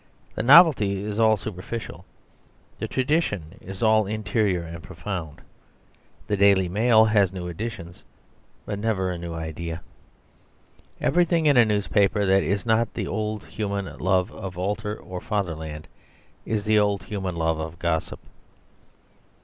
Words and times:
The 0.33 0.41
novelty 0.41 1.03
is 1.03 1.19
all 1.19 1.37
superficial; 1.37 2.05
the 2.79 2.87
tradition 2.87 3.59
is 3.61 3.83
all 3.83 4.07
interior 4.07 4.63
and 4.63 4.81
profound. 4.81 5.41
The 6.25 6.35
DAILY 6.35 6.67
MAIL 6.69 7.05
has 7.05 7.31
new 7.31 7.47
editions, 7.47 8.03
but 8.65 8.79
never 8.79 9.11
a 9.11 9.19
new 9.19 9.35
idea. 9.35 9.83
Everything 10.99 11.45
in 11.45 11.55
a 11.55 11.65
newspaper 11.65 12.25
that 12.25 12.41
is 12.41 12.65
not 12.65 12.91
the 12.95 13.05
old 13.05 13.45
human 13.45 13.95
love 13.99 14.31
of 14.31 14.57
altar 14.57 14.95
or 14.97 15.21
fatherland 15.21 15.87
is 16.47 16.65
the 16.65 16.79
old 16.79 17.03
human 17.03 17.35
love 17.35 17.59
of 17.59 17.77
gossip. 17.77 18.21